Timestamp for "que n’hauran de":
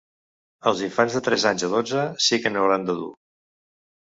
2.47-2.97